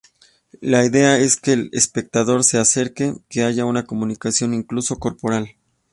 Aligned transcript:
La 0.61 0.83
idea 0.83 1.19
es 1.19 1.37
que 1.39 1.53
el 1.53 1.69
espectador 1.73 2.43
se 2.43 2.57
acerque, 2.57 3.13
que 3.29 3.43
haya 3.43 3.65
una 3.65 3.85
comunicación, 3.85 4.55
incluso 4.55 4.97
corporal. 4.97 5.55